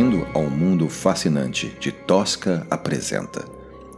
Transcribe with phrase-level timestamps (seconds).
[0.00, 3.44] Bem-vindo ao mundo fascinante de Tosca Apresenta,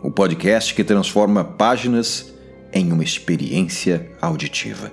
[0.03, 2.35] o podcast que transforma páginas
[2.73, 4.91] em uma experiência auditiva.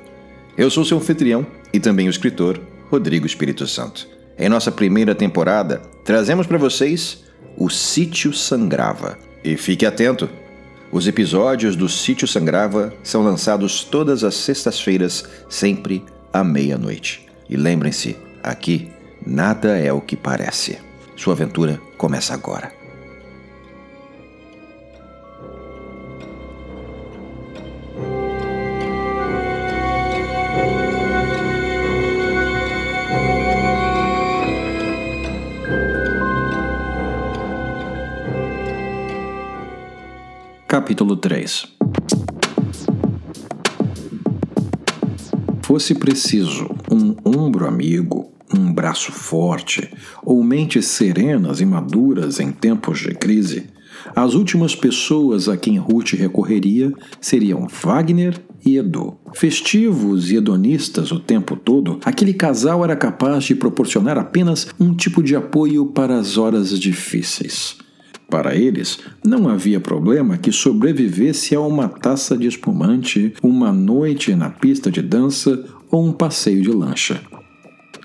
[0.55, 4.07] Eu sou seu anfitrião e também o escritor Rodrigo Espírito Santo.
[4.37, 7.23] Em nossa primeira temporada, trazemos para vocês
[7.57, 9.17] o Sítio Sangrava.
[9.43, 10.29] E fique atento!
[10.91, 17.25] Os episódios do Sítio Sangrava são lançados todas as sextas-feiras, sempre à meia-noite.
[17.49, 18.91] E lembrem-se, aqui
[19.25, 20.87] nada é o que parece.
[21.19, 22.73] Sua aventura começa agora.
[40.65, 41.67] Capítulo 3
[45.63, 48.18] Fosse preciso um ombro amigo,
[48.79, 49.91] braço forte
[50.23, 53.65] ou mentes serenas e maduras em tempos de crise,
[54.15, 59.17] as últimas pessoas a quem Ruth recorreria seriam Wagner e Edu.
[59.35, 65.21] Festivos e hedonistas o tempo todo, aquele casal era capaz de proporcionar apenas um tipo
[65.21, 67.75] de apoio para as horas difíceis.
[68.29, 74.49] Para eles, não havia problema que sobrevivesse a uma taça de espumante, uma noite na
[74.49, 77.19] pista de dança ou um passeio de lancha.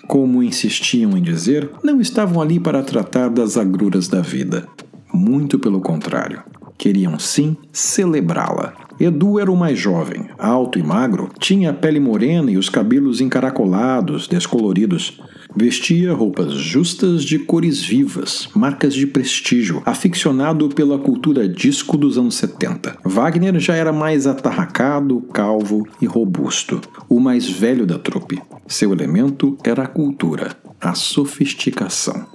[0.06, 4.66] Como insistiam em dizer, não estavam ali para tratar das agruras da vida.
[5.12, 6.42] Muito pelo contrário.
[6.76, 8.74] Queriam sim celebrá-la.
[8.98, 13.20] Edu era o mais jovem, alto e magro, tinha a pele morena e os cabelos
[13.20, 15.20] encaracolados, descoloridos.
[15.56, 22.34] Vestia roupas justas de cores vivas, marcas de prestígio, aficionado pela cultura disco dos anos
[22.34, 22.98] 70.
[23.04, 28.42] Wagner já era mais atarracado, calvo e robusto, o mais velho da trupe.
[28.66, 32.26] Seu elemento era a cultura, a sofisticação.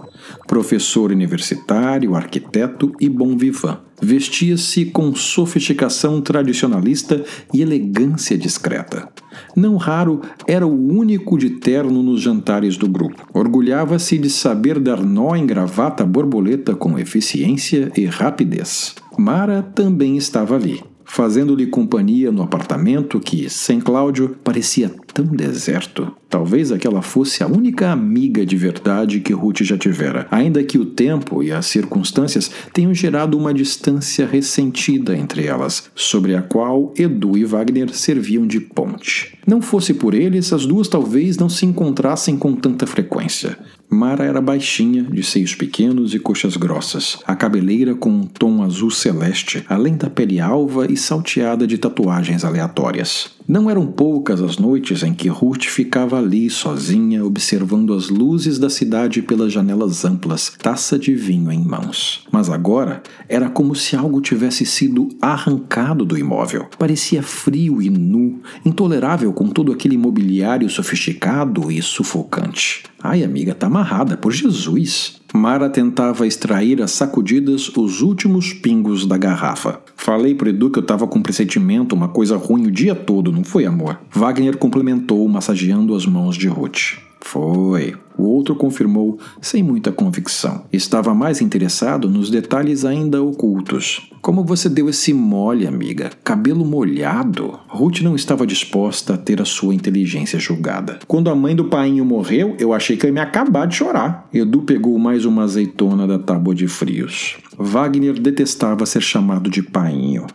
[0.47, 3.79] Professor universitário, arquiteto e bom vivant.
[4.01, 9.09] Vestia-se com sofisticação tradicionalista e elegância discreta.
[9.55, 13.27] Não raro, era o único de terno nos jantares do grupo.
[13.33, 18.95] Orgulhava-se de saber dar nó em gravata borboleta com eficiência e rapidez.
[19.17, 26.11] Mara também estava ali, fazendo-lhe companhia no apartamento que, sem Cláudio, parecia tão deserto.
[26.29, 30.85] Talvez aquela fosse a única amiga de verdade que Ruth já tivera, ainda que o
[30.85, 37.35] tempo e as circunstâncias tenham gerado uma distância ressentida entre elas, sobre a qual Edu
[37.35, 39.37] e Wagner serviam de ponte.
[39.47, 43.57] Não fosse por eles, as duas talvez não se encontrassem com tanta frequência.
[43.91, 48.91] Mara era baixinha, de seios pequenos e coxas grossas, a cabeleira com um tom azul
[48.91, 53.38] celeste, além da pele alva e salteada de tatuagens aleatórias.
[53.49, 58.69] Não eram poucas as noites em que Ruth ficava ali sozinha, observando as luzes da
[58.69, 62.27] cidade pelas janelas amplas, taça de vinho em mãos.
[62.31, 66.67] Mas agora era como se algo tivesse sido arrancado do imóvel.
[66.77, 72.83] Parecia frio e nu, intolerável com todo aquele mobiliário sofisticado e sufocante.
[73.01, 75.19] Ai, amiga, tá amarrada, por Jesus!
[75.33, 79.79] Mara tentava extrair às sacudidas os últimos pingos da garrafa.
[80.01, 83.43] Falei pro Edu que eu tava com pressentimento, uma coisa ruim o dia todo, não
[83.43, 83.99] foi, amor?
[84.09, 86.97] Wagner complementou, massageando as mãos de Ruth.
[87.21, 87.95] Foi.
[88.17, 90.65] O outro confirmou sem muita convicção.
[90.73, 94.09] Estava mais interessado nos detalhes ainda ocultos.
[94.21, 96.09] Como você deu esse mole, amiga?
[96.23, 97.57] Cabelo molhado?
[97.67, 100.99] Ruth não estava disposta a ter a sua inteligência julgada.
[101.07, 104.27] Quando a mãe do painho morreu, eu achei que ia me acabar de chorar.
[104.33, 107.37] Edu pegou mais uma azeitona da tábua de frios.
[107.57, 110.25] Wagner detestava ser chamado de painho.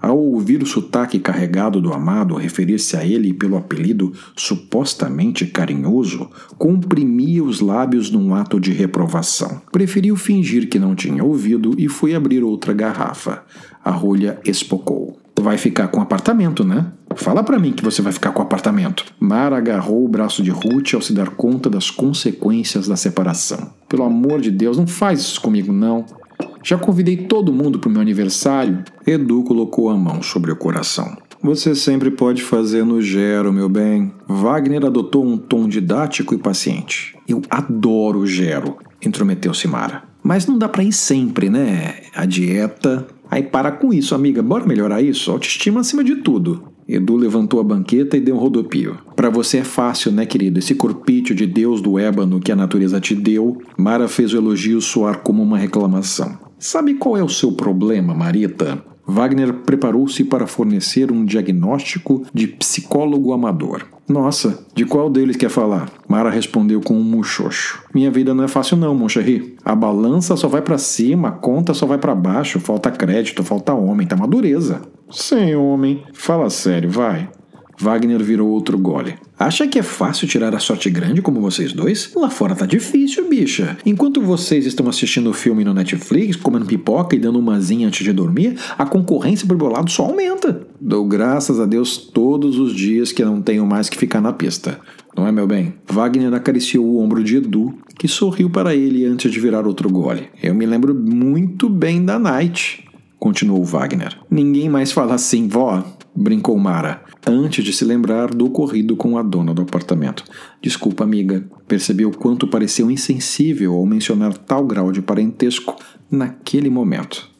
[0.00, 7.42] Ao ouvir o sotaque carregado do amado referir-se a ele pelo apelido supostamente carinhoso, comprimia
[7.42, 9.60] os lábios num ato de reprovação.
[9.72, 13.42] Preferiu fingir que não tinha ouvido e foi abrir outra garrafa.
[13.84, 15.18] A rolha espocou.
[15.40, 16.92] Vai ficar com apartamento, né?
[17.16, 19.04] Fala para mim que você vai ficar com o apartamento.
[19.18, 23.72] Mara agarrou o braço de Ruth ao se dar conta das consequências da separação.
[23.88, 26.04] Pelo amor de Deus, não faz isso comigo, não.
[26.62, 28.82] Já convidei todo mundo para o meu aniversário.
[29.06, 31.16] Edu colocou a mão sobre o coração.
[31.42, 34.12] Você sempre pode fazer no gero, meu bem.
[34.26, 37.16] Wagner adotou um tom didático e paciente.
[37.28, 40.02] Eu adoro o gero, intrometeu-se Mara.
[40.22, 41.94] Mas não dá para ir sempre, né?
[42.14, 43.06] A dieta.
[43.30, 44.42] Aí para com isso, amiga.
[44.42, 45.30] Bora melhorar isso?
[45.30, 46.64] Autoestima acima de tudo.
[46.88, 48.96] Edu levantou a banqueta e deu um rodopio.
[49.14, 50.58] Para você é fácil, né, querido?
[50.58, 53.58] Esse corpício de Deus do ébano que a natureza te deu.
[53.76, 56.47] Mara fez o elogio soar como uma reclamação.
[56.58, 58.82] Sabe qual é o seu problema, Marita?
[59.06, 63.86] Wagner preparou-se para fornecer um diagnóstico de psicólogo amador.
[64.06, 65.90] Nossa, de qual deles quer falar?
[66.06, 67.82] Mara respondeu com um muxoxo.
[67.94, 69.56] Minha vida não é fácil não, mon chéri.
[69.64, 73.72] A balança só vai para cima, a conta só vai para baixo, falta crédito, falta
[73.72, 74.82] homem, tá uma dureza.
[75.10, 76.02] Sim, homem.
[76.12, 77.30] Fala sério, vai.
[77.80, 79.14] Wagner virou outro gole.
[79.38, 82.12] Acha que é fácil tirar a sorte grande como vocês dois?
[82.14, 83.76] Lá fora tá difícil, bicha.
[83.86, 88.04] Enquanto vocês estão assistindo o filme no Netflix, comendo pipoca e dando uma zinha antes
[88.04, 90.66] de dormir, a concorrência pro meu lado só aumenta.
[90.80, 94.80] Dou graças a Deus todos os dias que não tenho mais que ficar na pista.
[95.16, 95.74] Não é, meu bem?
[95.88, 100.28] Wagner acariciou o ombro de Edu, que sorriu para ele antes de virar outro gole.
[100.42, 102.84] Eu me lembro muito bem da Night,
[103.18, 104.16] continuou Wagner.
[104.30, 105.84] Ninguém mais fala assim, vó,
[106.18, 110.24] brincou Mara antes de se lembrar do ocorrido com a dona do apartamento.
[110.60, 111.44] Desculpa, amiga.
[111.66, 115.76] Percebi o quanto pareceu insensível ao mencionar tal grau de parentesco
[116.10, 117.30] naquele momento.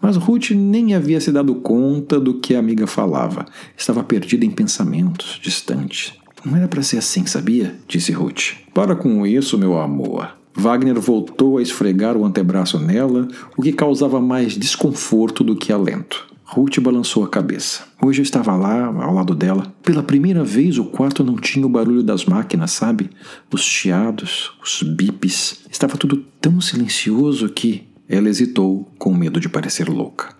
[0.00, 3.46] Mas Ruth nem havia se dado conta do que a amiga falava.
[3.76, 6.18] Estava perdida em pensamentos, distante.
[6.44, 7.74] Não era para ser assim, sabia?
[7.86, 8.54] disse Ruth.
[8.72, 10.36] Para com isso, meu amor.
[10.54, 16.26] Wagner voltou a esfregar o antebraço nela, o que causava mais desconforto do que alento.
[16.50, 17.82] Ruth balançou a cabeça.
[18.02, 19.70] Hoje eu estava lá, ao lado dela.
[19.82, 23.10] Pela primeira vez o quarto não tinha o barulho das máquinas, sabe?
[23.52, 25.66] Os chiados, os bips.
[25.70, 30.34] Estava tudo tão silencioso que ela hesitou, com medo de parecer louca.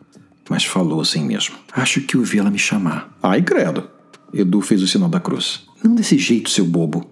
[0.49, 1.57] Mas falou assim mesmo.
[1.75, 3.15] Acho que ouvi ela me chamar.
[3.23, 3.85] Ai, credo.
[4.33, 5.67] Edu fez o sinal da cruz.
[5.85, 7.07] Não desse jeito, seu bobo.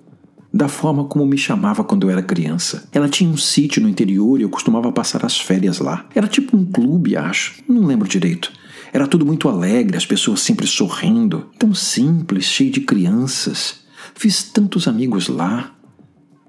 [0.50, 2.88] Da forma como me chamava quando eu era criança.
[2.90, 6.06] Ela tinha um sítio no interior e eu costumava passar as férias lá.
[6.14, 7.56] Era tipo um clube, acho.
[7.68, 8.50] Não lembro direito.
[8.96, 13.80] Era tudo muito alegre, as pessoas sempre sorrindo, tão simples, cheio de crianças.
[14.14, 15.76] Fiz tantos amigos lá.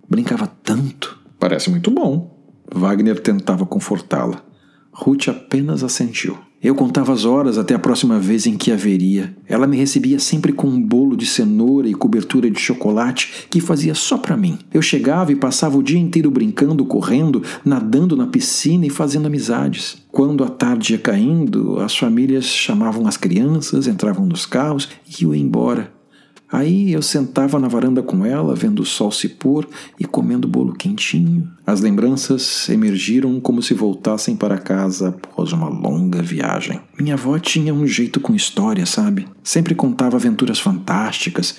[0.10, 1.20] Brincava tanto.
[1.38, 2.56] Parece muito bom.
[2.74, 4.42] Wagner tentava confortá-la.
[4.94, 6.40] Ruth apenas assentiu.
[6.62, 9.36] Eu contava as horas até a próxima vez em que haveria.
[9.48, 13.94] Ela me recebia sempre com um bolo de cenoura e cobertura de chocolate que fazia
[13.94, 14.58] só para mim.
[14.74, 20.04] Eu chegava e passava o dia inteiro brincando, correndo, nadando na piscina e fazendo amizades.
[20.12, 25.36] Quando a tarde ia caindo, as famílias chamavam as crianças, entravam nos carros e iam
[25.36, 25.97] embora.
[26.52, 29.68] Aí eu sentava na varanda com ela, vendo o sol se pôr
[30.00, 31.50] e comendo bolo quentinho.
[31.66, 36.80] As lembranças emergiram como se voltassem para casa após uma longa viagem.
[37.00, 39.28] Minha avó tinha um jeito com história, sabe?
[39.44, 41.58] Sempre contava aventuras fantásticas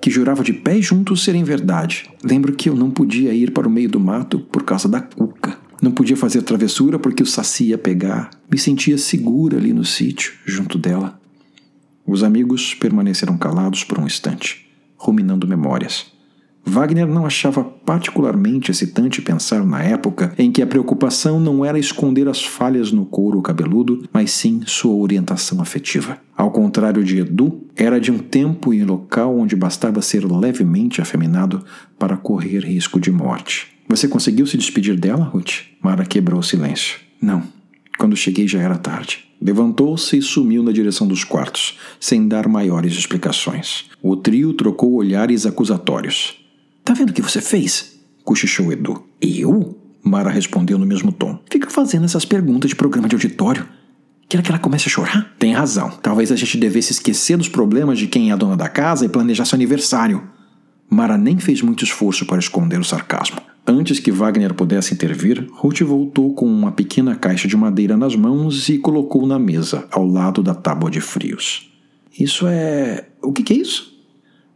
[0.00, 2.10] que jurava de pé juntos serem verdade.
[2.24, 5.58] Lembro que eu não podia ir para o meio do mato por causa da cuca.
[5.82, 8.30] Não podia fazer travessura porque o saci ia pegar.
[8.50, 11.20] Me sentia segura ali no sítio, junto dela.
[12.10, 16.06] Os amigos permaneceram calados por um instante, ruminando memórias.
[16.64, 22.28] Wagner não achava particularmente excitante pensar na época em que a preocupação não era esconder
[22.28, 26.18] as falhas no couro cabeludo, mas sim sua orientação afetiva.
[26.36, 31.64] Ao contrário de Edu, era de um tempo e local onde bastava ser levemente afeminado
[31.96, 33.68] para correr risco de morte.
[33.88, 35.60] Você conseguiu se despedir dela, Ruth?
[35.80, 36.98] Mara quebrou o silêncio.
[37.22, 37.59] Não.
[38.00, 39.26] Quando cheguei já era tarde.
[39.38, 43.90] Levantou-se e sumiu na direção dos quartos, sem dar maiores explicações.
[44.02, 46.34] O trio trocou olhares acusatórios.
[46.82, 48.00] Tá vendo o que você fez?
[48.24, 49.04] cochichou Edu.
[49.20, 49.78] Eu?
[50.02, 51.38] Mara respondeu no mesmo tom.
[51.50, 53.68] Fica fazendo essas perguntas de programa de auditório.
[54.30, 55.34] Quer que ela comece a chorar?
[55.38, 55.90] Tem razão.
[56.02, 59.10] Talvez a gente devesse esquecer dos problemas de quem é a dona da casa e
[59.10, 60.26] planejar seu aniversário.
[60.88, 63.42] Mara nem fez muito esforço para esconder o sarcasmo.
[63.66, 68.68] Antes que Wagner pudesse intervir, Ruth voltou com uma pequena caixa de madeira nas mãos
[68.68, 71.70] e colocou na mesa, ao lado da tábua de frios.
[72.18, 73.08] Isso é.
[73.22, 73.90] O que, que é isso?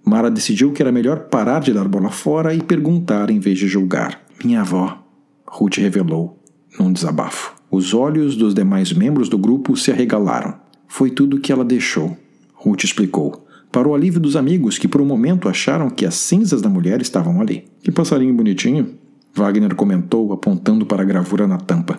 [0.05, 3.69] Mara decidiu que era melhor parar de dar bola fora e perguntar em vez de
[3.69, 4.21] julgar.
[4.45, 5.03] Minha avó,
[5.47, 6.39] Ruth revelou,
[6.79, 7.55] num desabafo.
[7.71, 10.55] Os olhos dos demais membros do grupo se arregalaram.
[10.89, 12.17] Foi tudo que ela deixou.
[12.55, 13.44] Ruth explicou
[13.75, 17.03] para o alívio dos amigos que por um momento acharam que as cinzas da mulher
[17.03, 17.65] estavam ali.
[17.83, 18.95] Que passarinho bonitinho!
[19.35, 21.99] Wagner comentou, apontando para a gravura na tampa,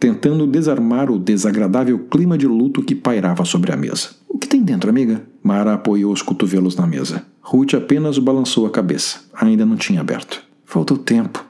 [0.00, 4.08] tentando desarmar o desagradável clima de luto que pairava sobre a mesa.
[4.28, 5.22] O que tem dentro, amiga?
[5.44, 7.24] Mara apoiou os cotovelos na mesa.
[7.40, 9.20] Ruth apenas balançou a cabeça.
[9.32, 10.42] Ainda não tinha aberto.
[10.64, 11.44] Faltou tempo,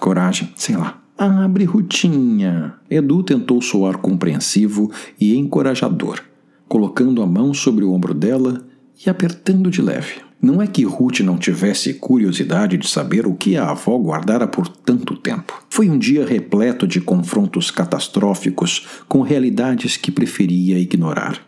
[0.00, 1.02] coragem, sei lá.
[1.18, 2.74] Abre, Rutinha.
[2.88, 4.88] Edu tentou soar compreensivo
[5.20, 6.20] e encorajador,
[6.68, 8.64] colocando a mão sobre o ombro dela
[9.04, 10.26] e apertando de leve.
[10.40, 14.68] Não é que Ruth não tivesse curiosidade de saber o que a avó guardara por
[14.68, 15.64] tanto tempo.
[15.70, 21.40] Foi um dia repleto de confrontos catastróficos com realidades que preferia ignorar.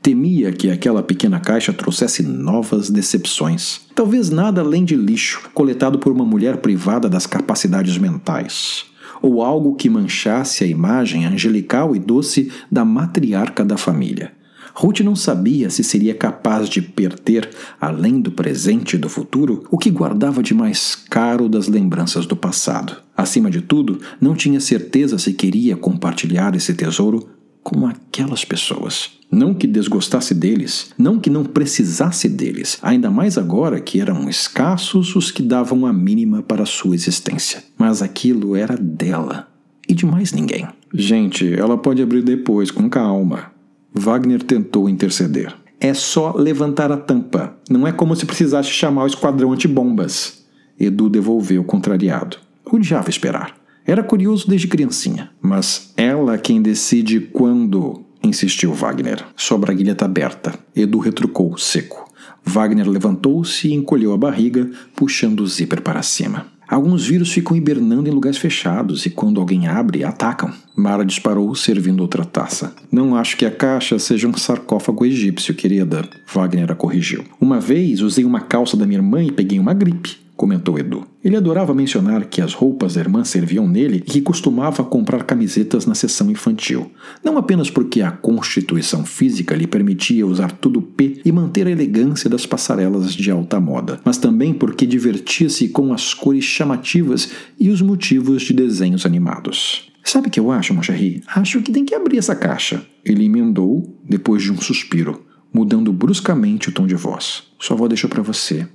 [0.00, 3.82] Temia que aquela pequena caixa trouxesse novas decepções.
[3.94, 8.86] Talvez nada além de lixo coletado por uma mulher privada das capacidades mentais.
[9.22, 14.32] ou algo que manchasse a imagem angelical e doce da matriarca da família.
[14.74, 17.50] Ruth não sabia se seria capaz de perder,
[17.80, 22.36] além do presente e do futuro, o que guardava de mais caro das lembranças do
[22.36, 22.96] passado.
[23.16, 27.28] Acima de tudo, não tinha certeza se queria compartilhar esse tesouro
[27.62, 29.10] com aquelas pessoas.
[29.30, 35.16] Não que desgostasse deles, não que não precisasse deles, ainda mais agora que eram escassos
[35.16, 37.64] os que davam a mínima para sua existência.
[37.78, 39.48] Mas aquilo era dela
[39.88, 40.66] e de mais ninguém.
[40.92, 43.51] Gente, ela pode abrir depois, com calma.
[43.94, 45.54] Wagner tentou interceder.
[45.80, 47.56] É só levantar a tampa.
[47.68, 50.44] Não é como se precisasse chamar o esquadrão antibombas.
[50.78, 52.38] Edu devolveu contrariado.
[52.64, 53.56] Odiava esperar.
[53.84, 55.30] Era curioso desde criancinha.
[55.40, 59.24] Mas ela quem decide quando, insistiu Wagner.
[59.36, 60.54] Sua braguilha está aberta.
[60.74, 62.10] Edu retrucou, seco.
[62.44, 66.46] Wagner levantou-se e encolheu a barriga, puxando o zíper para cima.
[66.72, 70.50] Alguns vírus ficam hibernando em lugares fechados e quando alguém abre, atacam.
[70.74, 72.74] Mara disparou, servindo outra taça.
[72.90, 76.08] Não acho que a caixa seja um sarcófago egípcio, querida.
[76.32, 77.24] Wagner a corrigiu.
[77.38, 81.06] Uma vez usei uma calça da minha irmã e peguei uma gripe comentou Edu.
[81.24, 85.86] Ele adorava mencionar que as roupas da irmã serviam nele e que costumava comprar camisetas
[85.86, 86.90] na seção infantil.
[87.22, 92.28] Não apenas porque a constituição física lhe permitia usar tudo P e manter a elegância
[92.28, 97.80] das passarelas de alta moda, mas também porque divertia-se com as cores chamativas e os
[97.80, 99.92] motivos de desenhos animados.
[100.02, 101.22] Sabe o que eu acho, Moncherry?
[101.28, 102.84] Acho que tem que abrir essa caixa.
[103.04, 105.24] Ele emendou depois de um suspiro,
[105.54, 107.44] mudando bruscamente o tom de voz.
[107.60, 108.66] Sua avó deixou para você.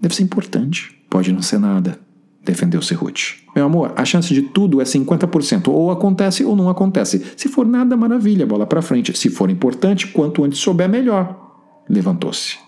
[0.00, 0.96] Deve ser importante.
[1.08, 1.98] Pode não ser nada,
[2.44, 3.36] defendeu-se Ruth.
[3.54, 5.68] Meu amor, a chance de tudo é 50%.
[5.68, 7.24] Ou acontece ou não acontece.
[7.36, 9.16] Se for nada, maravilha, bola para frente.
[9.16, 11.84] Se for importante, quanto antes souber, melhor.
[11.88, 12.58] Levantou-se.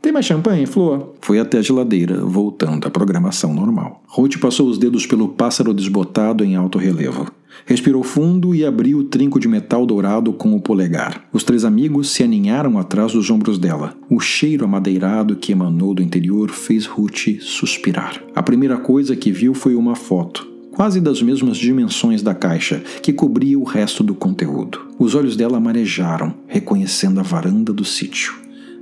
[0.00, 1.14] Tem mais champanhe, Flor?
[1.20, 4.02] Foi até a geladeira, voltando à programação normal.
[4.06, 7.26] Ruth passou os dedos pelo pássaro desbotado em alto relevo.
[7.64, 11.24] Respirou fundo e abriu o trinco de metal dourado com o polegar.
[11.32, 13.94] Os três amigos se aninharam atrás dos ombros dela.
[14.10, 18.22] O cheiro amadeirado que emanou do interior fez Ruth suspirar.
[18.34, 23.12] A primeira coisa que viu foi uma foto, quase das mesmas dimensões da caixa, que
[23.12, 24.80] cobria o resto do conteúdo.
[24.98, 28.34] Os olhos dela marejaram, reconhecendo a varanda do sítio.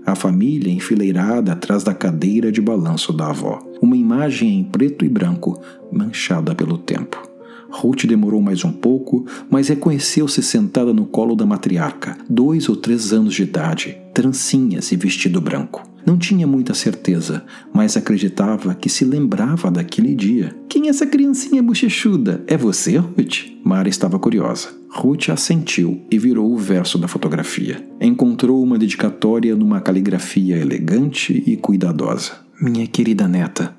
[0.07, 3.59] A família enfileirada atrás da cadeira de balanço da avó.
[3.81, 5.59] Uma imagem em preto e branco,
[5.91, 7.34] manchada pelo tempo.
[7.75, 13.13] Ruth demorou mais um pouco, mas reconheceu-se sentada no colo da matriarca, dois ou três
[13.13, 15.83] anos de idade, trancinhas e vestido branco.
[16.07, 20.55] Não tinha muita certeza, mas acreditava que se lembrava daquele dia.
[20.69, 22.45] Quem é essa criancinha bochechuda?
[22.47, 23.47] É você, Ruth?
[23.65, 24.69] Mara estava curiosa.
[24.91, 27.85] Ruth assentiu e virou o verso da fotografia.
[28.01, 32.33] Encontrou uma dedicatória numa caligrafia elegante e cuidadosa.
[32.61, 33.75] Minha querida neta,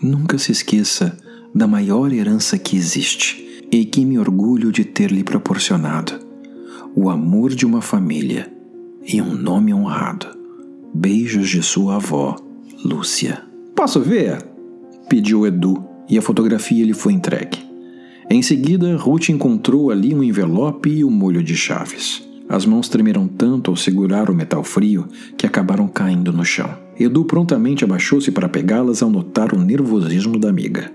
[0.00, 1.16] nunca se esqueça
[1.54, 6.12] da maior herança que existe e que me orgulho de ter lhe proporcionado:
[6.94, 8.52] o amor de uma família
[9.06, 10.26] e um nome honrado.
[10.94, 12.36] Beijos de sua avó,
[12.84, 13.42] Lúcia.
[13.74, 14.38] Posso ver?
[15.08, 17.58] pediu Edu e a fotografia lhe foi entregue.
[18.30, 22.26] Em seguida, Ruth encontrou ali um envelope e um molho de chaves.
[22.48, 25.06] As mãos tremeram tanto ao segurar o metal frio
[25.36, 26.70] que acabaram caindo no chão.
[26.98, 30.90] Edu prontamente abaixou-se para pegá-las ao notar o nervosismo da amiga.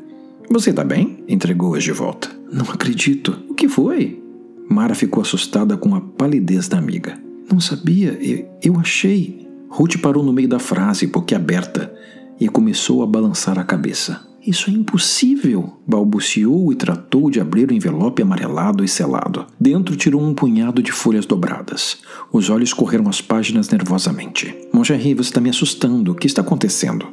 [0.50, 1.24] Você tá bem?
[1.28, 2.30] Entregou-as de volta.
[2.52, 3.38] Não acredito.
[3.50, 4.22] O que foi?
[4.70, 7.20] Mara ficou assustada com a palidez da amiga.
[7.52, 8.18] Não sabia.
[8.22, 9.48] Eu, eu achei.
[9.70, 11.94] Ruth parou no meio da frase, boquiaberta,
[12.40, 14.26] e começou a balançar a cabeça.
[14.46, 15.74] Isso é impossível!
[15.86, 19.46] balbuciou e tratou de abrir o envelope amarelado e selado.
[19.60, 21.98] Dentro tirou um punhado de folhas dobradas.
[22.32, 24.56] Os olhos correram as páginas nervosamente.
[24.72, 26.14] Mongerry, você está me assustando.
[26.14, 27.06] O que está acontecendo?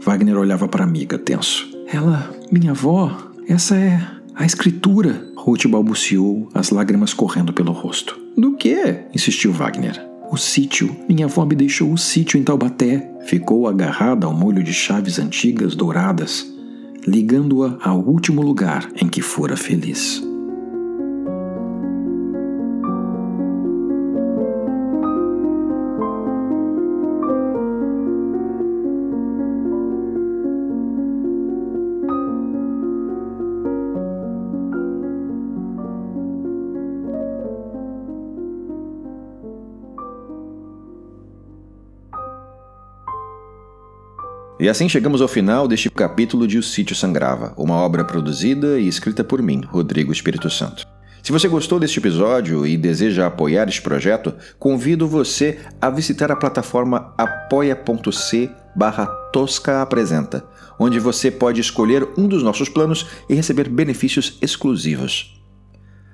[0.00, 1.79] Wagner olhava para a amiga, tenso.
[1.92, 3.16] Ela, minha avó,
[3.48, 4.00] essa é
[4.36, 5.28] a escritura.
[5.36, 8.16] Ruth balbuciou, as lágrimas correndo pelo rosto.
[8.36, 9.00] Do que?
[9.12, 10.00] insistiu Wagner.
[10.30, 10.94] O sítio.
[11.08, 13.10] Minha avó me deixou o sítio em Taubaté.
[13.26, 16.46] Ficou agarrada ao molho de chaves antigas douradas,
[17.04, 20.29] ligando-a ao último lugar em que fora feliz.
[44.60, 48.86] E assim chegamos ao final deste capítulo de O Sítio Sangrava, uma obra produzida e
[48.86, 50.86] escrita por mim, Rodrigo Espírito Santo.
[51.22, 56.36] Se você gostou deste episódio e deseja apoiar este projeto, convido você a visitar a
[56.36, 60.44] plataforma apoia.c barra Tosca Apresenta,
[60.78, 65.39] onde você pode escolher um dos nossos planos e receber benefícios exclusivos.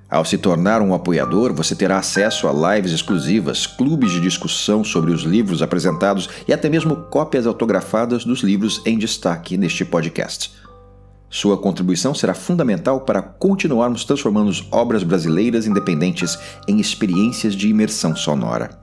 [0.08, 5.12] Ao se tornar um apoiador, você terá acesso a lives exclusivas, clubes de discussão sobre
[5.12, 10.52] os livros apresentados e até mesmo cópias autografadas dos livros em destaque neste podcast.
[11.28, 18.78] Sua contribuição será fundamental para continuarmos transformando obras brasileiras independentes em experiências de imersão sonora.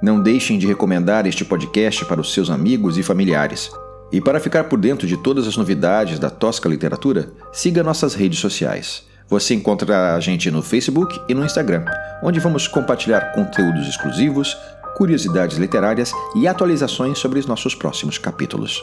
[0.00, 3.70] Não deixem de recomendar este podcast para os seus amigos e familiares.
[4.12, 8.38] E para ficar por dentro de todas as novidades da Tosca Literatura, siga nossas redes
[8.38, 9.09] sociais.
[9.30, 11.84] Você encontra a gente no Facebook e no Instagram,
[12.20, 14.58] onde vamos compartilhar conteúdos exclusivos,
[14.96, 18.82] curiosidades literárias e atualizações sobre os nossos próximos capítulos.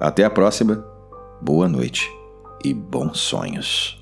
[0.00, 0.82] Até a próxima,
[1.42, 2.10] boa noite
[2.64, 4.01] e bons sonhos.